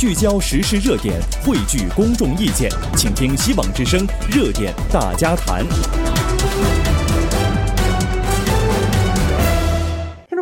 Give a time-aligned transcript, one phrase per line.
[0.00, 5.62] 聚焦时事热点，汇聚公众意见，请听希望之声热点大家谈。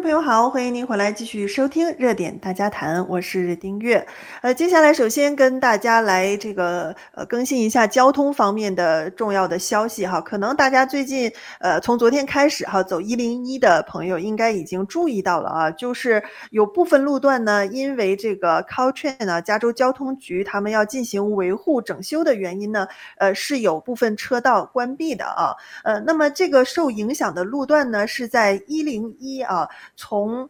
[0.08, 4.06] 朋友好，欢迎您回来继续收听热点大家谈，我是丁月。
[4.40, 10.18] 呃，接下来首先跟大家来这个呃更新一下交通方面的重要的消息哈。
[10.18, 11.30] 可能大家最近
[11.60, 22.88] 呃从昨天开始哈走一零一的朋友应该已经注意到了啊，就是有部分路段呢，因为这个 Caltrain 啊，加州交通局他们要进行维护整修的原因呢，
[23.18, 25.54] 呃是有部分车道关闭的啊。
[25.84, 29.68] 呃，那么这个受影响的路段呢是在一零一啊。
[29.98, 30.48] 从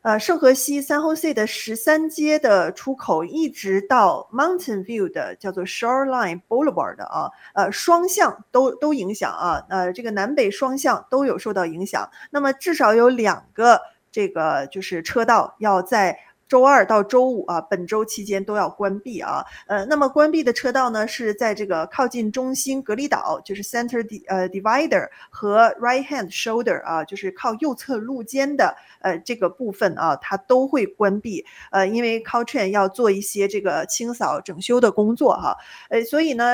[0.00, 12.10] 呃圣荷西三号 C 的十三街的出口，一直到 Mountain View 的叫做 Shoreline Boulevard 的啊，呃双向都都影响啊，呃这个南北双向都有受到影响。
[12.30, 16.18] 那么至少有两个这个就是车道要在。
[16.48, 19.44] 周二到周五啊，本周期间都要关闭啊。
[19.66, 31.44] 呃，那么关闭的车道呢，是在这个靠近中心隔离岛，就是 Center D 呃 Divider 和 Right Hand Shoulder 啊，就是靠右侧路肩的呃这个部分啊，它都会关闭。
[31.70, 35.56] 呃，因为 Caltrain 要做一些这个清扫整修的工作哈。
[35.90, 36.44] 呃，所以呢。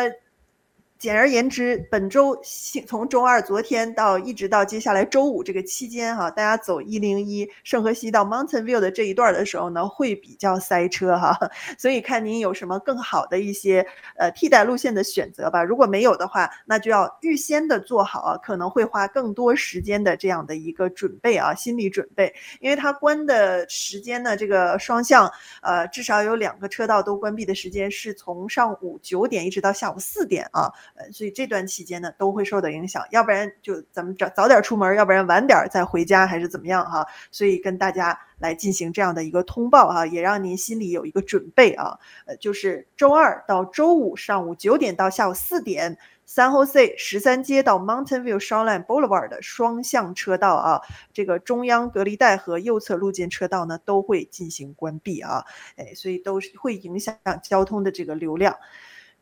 [1.02, 2.40] 简而言之，本周
[2.86, 11.36] 从周二昨天到一直到接下来周五这个期间哈，大家走一零一圣荷西到 Mountain View 的这一段的时候呢，会比较塞车哈，
[11.76, 13.84] 所以看您有什么更好的一些
[14.16, 15.64] 呃替代路线的选择吧。
[15.64, 25.28] 如果没有的话，那就要预先的做好啊，可能会花更多时间的这样的一个准备啊，心理准备，因为它关的时间呢，这个双向
[25.62, 30.72] 呃至少有两个车道都关闭的时间是从上午九点一直到下午四点啊。
[30.94, 37.06] 呃，所以这段期间呢，都会受到影响，要不然就咱们早早点出门，要不然晚点再回家，还是怎么样哈？
[37.30, 41.98] 所以跟大家来进行这样的一个通报哈，也让您心里有一个准备啊。
[42.26, 45.96] 呃，就是周二到周五上午九点到下午四点
[46.28, 50.80] ，San Jose 十三街到 Mountain View Shoreline Boulevard 的双向车道啊，
[51.12, 55.44] 这个中央隔离带和右侧路肩车道呢都会进行关闭啊，
[55.76, 58.56] 哎，所以都是会影响交通的这个流量。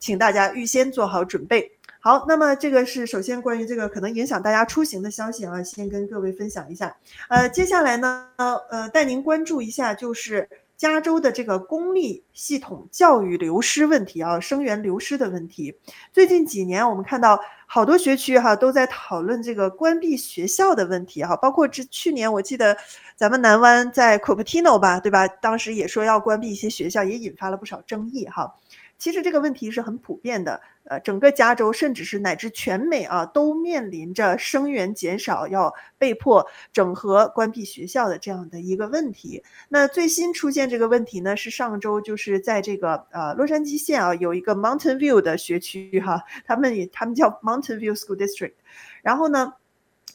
[0.00, 1.70] 请大家预先做好准备。
[2.00, 6.96] 好，那么这个是首先关于这个可能影响大家出行的消息啊，先跟各位分享一下。
[7.28, 15.76] 呃，接下来呢，呃，带您关注一下就是加州的这个公立系统教育流失问题啊，生源流失的问题。
[16.10, 17.38] 最近几年，我们看到
[17.72, 22.76] 好多学区哈都在讨论这个关闭学校的问题哈，包括这去年我记得
[23.14, 25.28] 咱们南湾在 Cupertino 吧，对吧？
[25.28, 28.56] 当时也说要关闭一些学校，也引发了不少争议哈。
[28.98, 39.42] 其实这个问题是很普遍的，呃，整个加州甚至是乃至全美啊，都面临着生源减少，要被迫整合关闭学校的这样的一个问题。
[39.70, 48.54] 那最新出现这个问题呢，是上周就是在这个呃洛杉矶县啊，有一个 Mountain View 的学区哈，他们也他们叫 Mountain View School District，
[49.02, 49.54] 然后呢，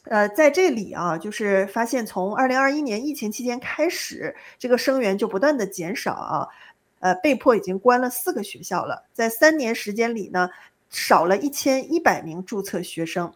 [0.03, 6.47] 呃，在这里啊，就是发现从二零二一年疫情期间开始，这个生源就不断的减少啊。
[6.99, 10.49] 呃，被迫已经关了四个学校了，在三年时间里呢，
[10.89, 13.31] 少了一千一百名注册学生。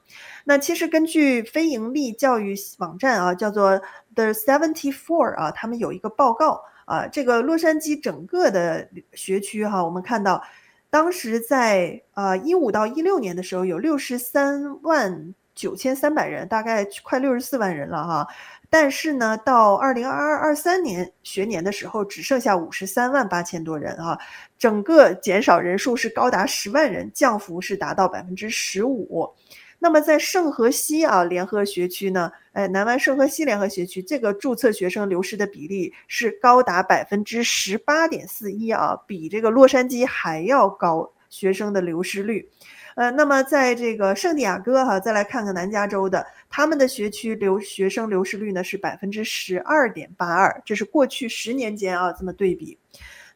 [0.46, 3.80] 那其实根据非盈利教育网站啊，叫做
[4.16, 10.42] The Seventy Four 啊，他们有一个报告啊，这个洛杉矶整个的学区哈、我们看到
[10.90, 18.28] 当时在呃一五到一六年的时候，有六十三万九千三百人，大概快六十四万人了哈。
[18.72, 24.18] 但是呢，到二零二二二三年学年的时候，只剩下五十三万八千多人啊，
[24.58, 29.32] 整个减少人数是高达十万人，降幅是达到百分之十五。
[29.80, 42.50] 那么在圣荷西啊联合学区呢，哎，南湾圣荷西联合学区这个注册学生流失的比例是高达百分之十八点四一啊，比这个洛杉矶还要高，学生的流失率。
[42.96, 52.78] 呃，那么在这个圣地亚哥哈、再来看看南加州的，他们的学区留学生流失率呢是百分之十二点八二，这是过去十年间啊这么对比。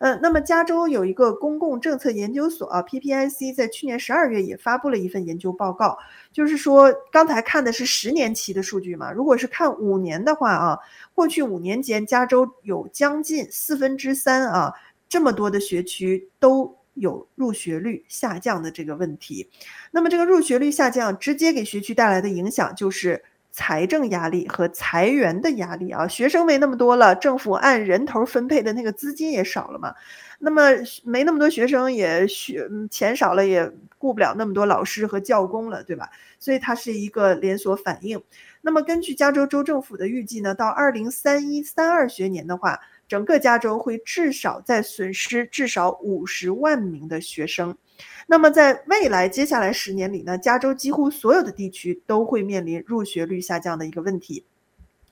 [0.03, 5.97] 呃，那么加州有一个公共政策研究所啊，PPIC 在去年十二月也发布了一份研究报告，
[6.33, 10.77] 就是说刚才看的是十年期的数据嘛，如果是看五年的话啊，
[11.13, 14.73] 过去五年间加州有将近四分之三啊
[15.07, 16.75] 这么多的学区都。
[16.95, 19.49] 有入学率下降的这个问题，
[19.89, 23.23] 那么这个入学率下降直接给学区带来的影响就是
[23.53, 29.94] 财政压力和裁员的压力啊，学生没那么多了，政府按人头分配的那个资金也少了嘛，
[30.39, 30.63] 那么
[31.03, 36.09] 没那么多学生也学钱少了，也雇不了那么多老师和教工了，对吧？
[36.39, 38.21] 所以它是一个连锁反应。
[38.61, 42.79] 那么根据加州州政府的预计呢，到二零三一三二学年的话。
[43.13, 47.77] 整个加州会至少再损失至少五十万名的学生。
[48.25, 54.45] 那么在未来接下来十年里呢，加州几乎所有的地区都会面临入学率下降的一个问题。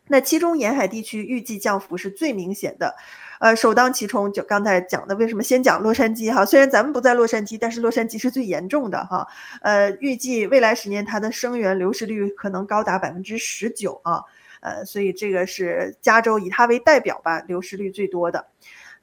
[0.08, 2.96] 那其中沿海地区预计降幅是最明显的，
[3.40, 6.44] 呃，首当其冲就刚才讲的，为什么先讲洛杉矶哈？
[6.44, 9.28] 虽然咱们不在洛杉矶，但是洛杉矶是最严重的哈。
[9.62, 14.24] 呃，预计未来十年它的生源流失率可能高达百分之十九啊，
[14.62, 18.48] 呃，所以这个是加州以它为代表吧，流失率最多的。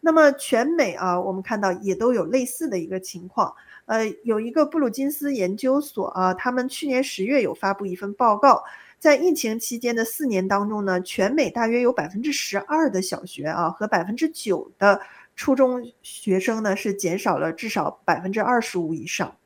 [0.01, 3.53] 那么全美啊，我们看到也都有类似的一个情况，
[3.87, 8.63] 呃，有一个布鲁金斯研究所啊，他们去年十月有发布一份报告。
[9.01, 15.01] 在疫情期间的四年当中呢，全美大约有百分之十二的小学啊和百分之九的
[15.37, 19.37] 初中学生呢是减少了至少百分之二十五以上，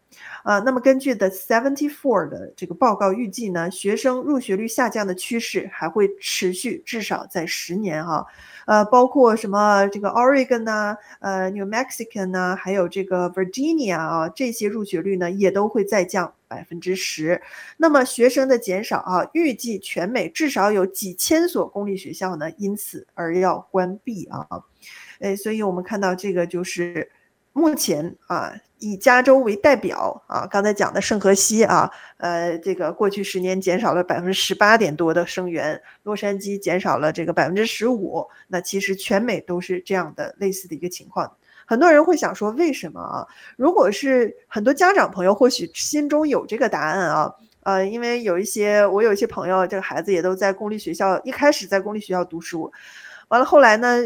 [0.42, 8.26] 啊，那么根据 The Seventy Four 的这个报告预计呢，学生入学率下降的趋势还会持续至少在十年哈。
[8.66, 17.42] 呃，包括什么这个 Oregon 呢，呃，New Mexico 呢，还有这个 Virginia 啊，这些入学率呢也都会再降百分之十。
[17.76, 24.46] 那么学生的减少啊，预计全美至少有几千所公立学校呢因此而要关闭啊。
[25.18, 27.10] 诶，所以我们看到这个就是
[27.52, 28.52] 目前啊。
[28.84, 41.32] 以加州为代表啊，刚才讲的圣荷西啊，呃，这个过去十年减少了百分之十八点多的生源，洛杉矶减少了这个百分之十五，那其实全美都是这样的类似的一个情况。
[41.64, 43.24] 很多人会想说，为什么啊？
[43.56, 47.32] 如果是很多家长朋友或许心中有这个答案啊，
[47.62, 52.72] 呃，因为有一些我有一些朋友，这个孩子也都在公立学校，一开始在公立学校读书，
[53.28, 53.98] 完了后来呢，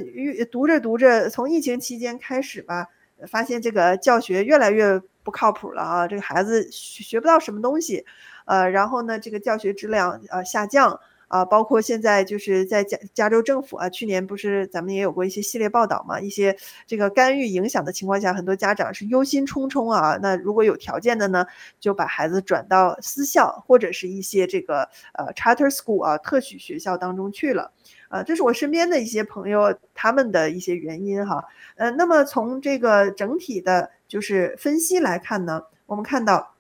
[0.53, 2.89] 读着读着，从疫情期间开始吧。
[3.29, 6.07] 发现这个教学越来越不靠谱了啊！
[6.07, 8.05] 这个孩子学不到什么东西，
[8.45, 16.57] 呃，然后呢，这个教学质量呃下降啊，包括现在就是在加加州政府啊，去年不是咱们也有过一些系列报道嘛，一些
[16.87, 20.19] 这个干预影响的情况下，很多家长是忧心忡忡啊。
[20.23, 21.47] 那如果有条件的呢，
[21.81, 27.73] 就把孩子转到私校或者是一些这个呃 charter school 啊特许学校当中去了。
[28.09, 31.45] 啊，这是我身边的一些朋友他们的一些原因哈，
[31.75, 36.55] 呃，那么从这个整体的，就是分析来看呢，我们看到，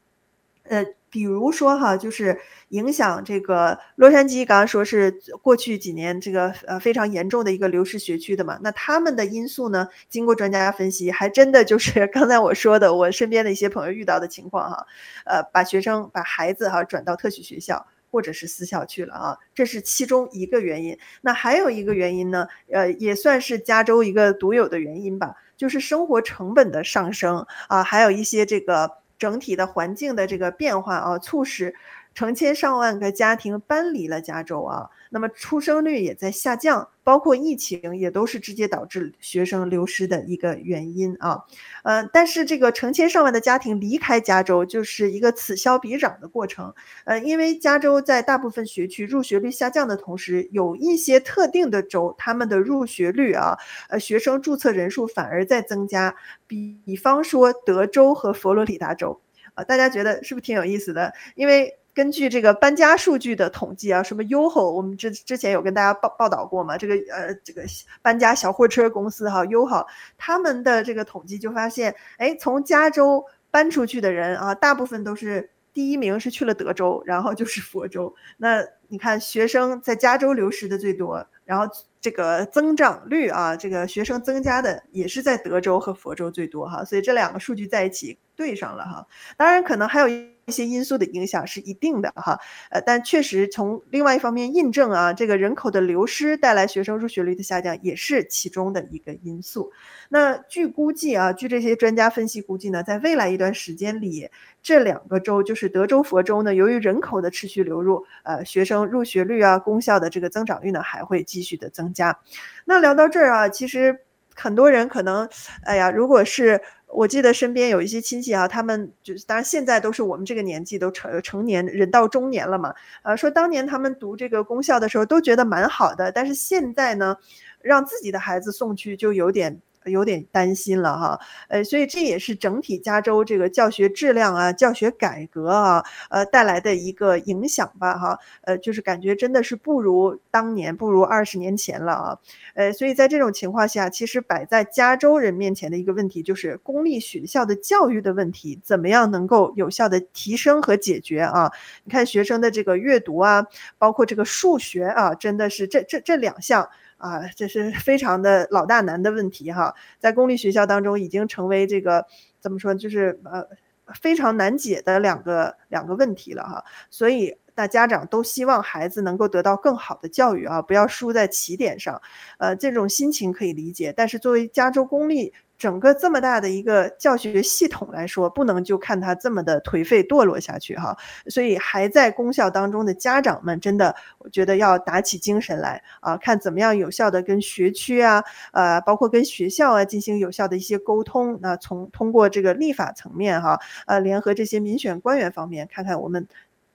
[0.65, 0.85] 呃，
[1.17, 5.11] 比如说哈，就是影响这个洛杉矶，刚刚说是
[5.41, 14.87] 过去几年这个呃非常严重的一个流失学区的嘛，那他们的因素呢，经过专家分析，还真的就是刚才我说的，我身边的一些朋友遇到的情况哈，
[15.25, 17.87] 呃，把学生把孩子哈转到特许学校。
[18.09, 20.97] 或者是私校去了啊，这是其中一个原因。
[21.21, 31.75] 那还有一个原因呢，呃，也算是加州一个独有的原因吧，就是生活成本的上升啊，还有一些这个整体的环境的这个变化啊，促使
[32.15, 34.91] 成千上万个家庭搬离了加州啊。
[35.17, 41.43] 那么出生率也在下降，包括疫情也都是直接导致学生流失的一个原因啊。
[41.85, 46.75] 呃，但是这个成千上万的家庭离开加州就是一个此消彼长的过程。
[47.07, 53.57] 呃，因为加州在大部分学区入学率下降的同时，有一些特定的州，他们的入学率啊，
[53.89, 56.15] 呃，学生注册人数反而在增加。
[56.47, 59.19] 比比方说德州和佛罗里达州
[59.55, 61.15] 啊，大家觉得是不是挺有意思的？
[61.37, 66.77] 因为根据这个搬家数据的统计啊，什么 YOHO，我们之之前有跟大家报报道过嘛？
[66.77, 67.63] 这个呃，这个
[68.03, 69.87] 搬家小货车公司哈，YOHO，
[70.19, 78.15] 他们的这个统计就发现，哎，从加州搬出去的人啊，大部分都是第一名是去了德州，然后就是佛州。
[78.37, 81.65] 那你看，学生在加州流失的最多，然后
[81.99, 89.07] 这个增长率啊，这个学生增加的也是在德州和佛州最多哈，所以这两个数据在一起对上了哈。
[89.39, 90.57] 当然，可能还有一。
[90.57, 92.39] 些因素的影响是一定的哈，
[92.71, 99.71] 呃，但确实从另外一方面印证啊，这个人口的流失带来学生入学率的下降，也是其中的一个因素。
[100.09, 104.31] 那据估计啊，据这些专家分析估计呢，在未来一段时间里，
[104.63, 112.19] 这两个州就是德州、佛州呢，由于人口的持续流入，呃，学生入学率啊，公校的这个增长率呢，还会继续的增加。
[112.65, 113.99] 那聊到这儿啊，其实
[114.35, 115.29] 很多人可能，
[115.65, 116.63] 哎呀，如果是。
[116.89, 122.75] 我记得身边有一些亲戚啊，他们就是当然现在都是我们这个年纪，都成成年人到中年了嘛。
[123.03, 127.17] 呃，说当年他们读这个公校的时候都觉得蛮好的，但是现在呢，
[127.61, 129.61] 让自己的孩子送去就有点。
[129.87, 142.19] 有点担心了哈，呃，所以这也是整体加州这个教学质量啊、教学改革啊，呃带来的一个影响吧哈，呃，就是感觉真的是不如当年，不如二十年前了啊，
[142.55, 151.51] 呃，所以在这种情况下，其实摆在加州人面前的一个问题就是公立学校的教育的问题，怎么样能够有效的提升和解决啊？
[151.85, 153.47] 你看学生的这个阅读啊，
[153.79, 156.69] 包括这个数学啊，真的是这这这两项。
[156.99, 162.07] 啊，这是非常的老大难的问题哈，在公立学校当中已经成为这个
[162.41, 163.47] 怎么说，就是呃
[163.95, 172.01] 非常难解的两个两个问题了哈，所以大家长都希望孩子能够得到更好的教育啊，不要输在起点上，
[172.39, 175.33] 呃，这种心情可以理解，但是作为加州公立。
[175.59, 180.97] 整个这么大的一个教学系统来说，不能就看他这么的颓废堕落下去哈。
[181.29, 188.23] 所以还在公校当中的家长们，真的我觉得要打起精神来啊，看怎么样有效的跟学区啊，
[188.53, 191.39] 呃，包括跟学校啊进行有效的一些沟通。
[191.41, 196.29] 那从通过这个立法层面哈，呃，联合这些民选官员方面，看看我们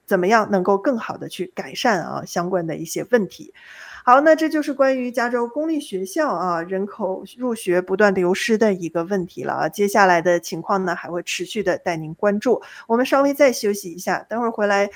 [0.05, 3.53] 怎么样能够更好的去改善啊相关的一些问题。
[4.03, 9.69] 好，那这就是关于加州公立学校啊人口入学不断流失的一个问题了啊。
[9.69, 12.61] 接下来的情况呢，还会持续的带您关注。
[12.87, 14.89] 我们稍微再休息一下，等会儿回来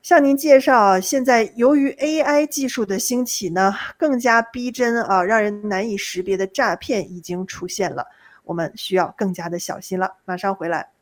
[0.00, 0.98] 向您介绍。
[0.98, 8.06] 现在由于 AI 技术的兴起呢，更加逼真啊，让人难以识别的诈骗已经出现了，
[8.44, 10.16] 我们需要更加的小心了。
[10.24, 10.97] 马上回来。